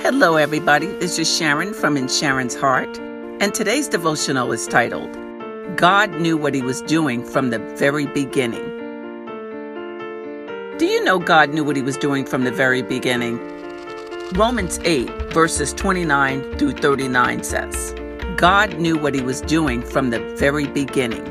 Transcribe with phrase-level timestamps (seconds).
[0.00, 0.88] Hello, everybody.
[0.98, 2.98] This is Sharon from In Sharon's Heart,
[3.40, 5.10] and today's devotional is titled,
[5.76, 8.62] God Knew What He Was Doing from the Very Beginning.
[10.76, 13.38] Do you know God knew what He was doing from the very beginning?
[14.34, 17.94] Romans 8, verses 29 through 39 says,
[18.36, 21.24] God knew what He was doing from the very beginning.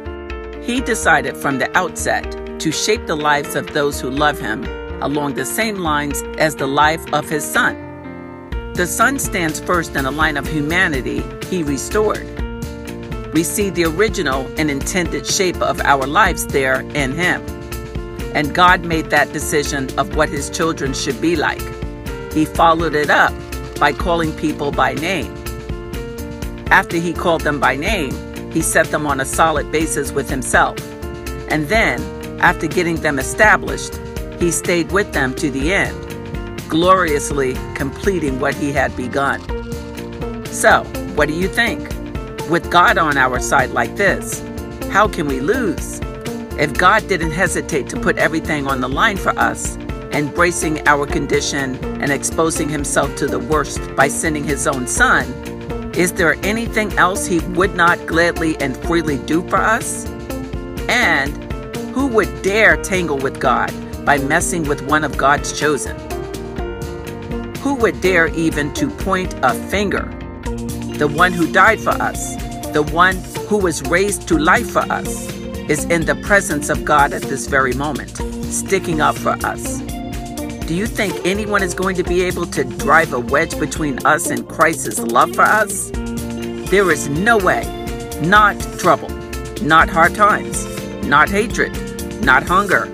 [0.64, 4.64] He decided from the outset to shape the lives of those who love Him
[5.04, 7.85] along the same lines as the life of His Son.
[8.76, 12.28] The Son stands first in a line of humanity He restored.
[13.34, 17.42] We see the original and intended shape of our lives there in Him.
[18.36, 21.62] And God made that decision of what His children should be like.
[22.34, 23.34] He followed it up
[23.80, 25.34] by calling people by name.
[26.68, 28.12] After He called them by name,
[28.52, 30.78] He set them on a solid basis with Himself.
[31.50, 32.02] And then,
[32.42, 33.96] after getting them established,
[34.38, 36.15] He stayed with them to the end
[36.68, 39.40] gloriously completing what he had begun.
[40.46, 40.84] So,
[41.16, 41.90] what do you think?
[42.50, 44.42] With God on our side like this,
[44.92, 46.00] how can we lose?
[46.58, 49.78] If God didn't hesitate to put everything on the line for us,
[50.14, 55.26] embracing our condition and exposing himself to the worst by sending his own son,
[55.96, 60.06] is there anything else he would not gladly and freely do for us?
[60.88, 61.32] And
[61.94, 63.74] who would dare tangle with God
[64.06, 66.15] by messing with one of God's chosen?
[67.76, 70.04] Who would dare even to point a finger?
[70.98, 72.38] The one who died for us,
[72.72, 73.18] the one
[73.50, 75.30] who was raised to life for us,
[75.68, 79.82] is in the presence of God at this very moment, sticking up for us.
[80.68, 84.30] Do you think anyone is going to be able to drive a wedge between us
[84.30, 85.92] and Christ's love for us?
[86.72, 87.66] There is no way.
[88.22, 89.10] Not trouble,
[89.62, 90.66] not hard times,
[91.06, 91.74] not hatred,
[92.24, 92.86] not hunger,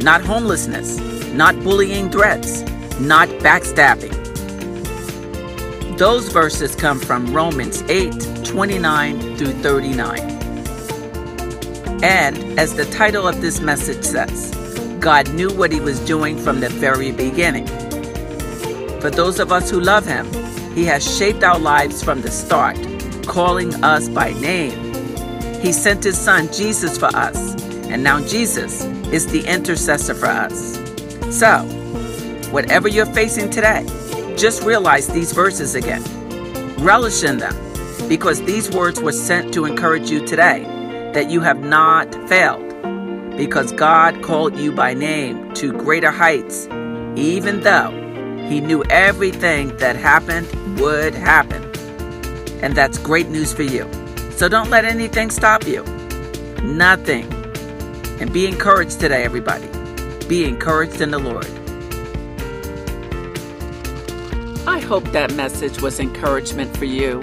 [0.00, 0.98] not homelessness,
[1.34, 2.62] not bullying threats,
[2.98, 4.21] not backstabbing.
[6.02, 10.18] Those verses come from Romans 8 29 through 39.
[12.02, 14.50] And as the title of this message says,
[14.98, 17.68] God knew what He was doing from the very beginning.
[19.00, 20.26] For those of us who love Him,
[20.74, 22.76] He has shaped our lives from the start,
[23.24, 24.74] calling us by name.
[25.60, 27.54] He sent His Son Jesus for us,
[27.92, 28.82] and now Jesus
[29.12, 30.80] is the intercessor for us.
[31.30, 31.64] So,
[32.52, 33.82] Whatever you're facing today,
[34.36, 36.02] just realize these verses again.
[36.78, 37.54] Relish in them,
[38.08, 40.64] because these words were sent to encourage you today
[41.14, 42.68] that you have not failed,
[43.36, 46.66] because God called you by name to greater heights,
[47.16, 47.90] even though
[48.48, 50.48] He knew everything that happened
[50.80, 51.62] would happen.
[52.62, 53.88] And that's great news for you.
[54.32, 55.84] So don't let anything stop you.
[56.62, 57.32] Nothing.
[58.20, 59.68] And be encouraged today, everybody.
[60.28, 61.46] Be encouraged in the Lord.
[64.66, 67.20] I hope that message was encouragement for you.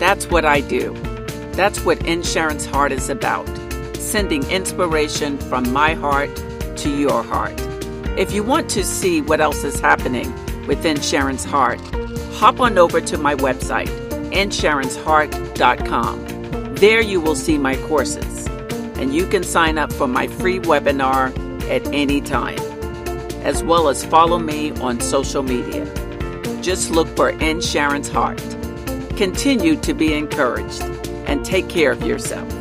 [0.00, 0.92] That's what I do.
[1.52, 3.46] That's what In Sharon's Heart is about
[3.96, 6.34] sending inspiration from my heart
[6.78, 7.54] to your heart.
[8.18, 10.34] If you want to see what else is happening
[10.66, 11.80] within Sharon's Heart,
[12.34, 13.86] hop on over to my website,
[14.32, 16.74] insharonsheart.com.
[16.74, 18.48] There you will see my courses,
[18.98, 21.30] and you can sign up for my free webinar
[21.70, 22.58] at any time,
[23.44, 25.88] as well as follow me on social media.
[26.64, 28.38] Just look for In Sharon's Heart.
[29.18, 30.80] Continue to be encouraged
[31.26, 32.53] and take care of yourself.